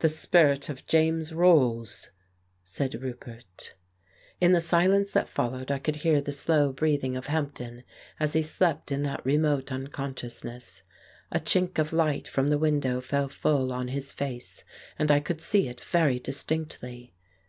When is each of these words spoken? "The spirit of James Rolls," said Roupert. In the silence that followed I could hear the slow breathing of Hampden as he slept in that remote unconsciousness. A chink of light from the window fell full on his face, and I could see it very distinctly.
"The 0.00 0.08
spirit 0.08 0.68
of 0.68 0.88
James 0.88 1.32
Rolls," 1.32 2.10
said 2.64 3.00
Roupert. 3.00 3.74
In 4.40 4.50
the 4.50 4.60
silence 4.60 5.12
that 5.12 5.28
followed 5.28 5.70
I 5.70 5.78
could 5.78 5.94
hear 5.94 6.20
the 6.20 6.32
slow 6.32 6.72
breathing 6.72 7.16
of 7.16 7.26
Hampden 7.26 7.84
as 8.18 8.32
he 8.32 8.42
slept 8.42 8.90
in 8.90 9.04
that 9.04 9.24
remote 9.24 9.70
unconsciousness. 9.70 10.82
A 11.30 11.38
chink 11.38 11.78
of 11.78 11.92
light 11.92 12.26
from 12.26 12.48
the 12.48 12.58
window 12.58 13.00
fell 13.00 13.28
full 13.28 13.72
on 13.72 13.86
his 13.86 14.10
face, 14.10 14.64
and 14.98 15.12
I 15.12 15.20
could 15.20 15.40
see 15.40 15.68
it 15.68 15.80
very 15.80 16.18
distinctly. 16.18 17.14